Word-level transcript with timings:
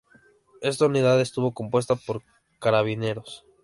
Esta 0.63 0.87
unidad 0.87 1.21
estuvo 1.21 1.53
compuesta 1.53 1.95
por 1.95 2.23
carabineros. 2.59 3.45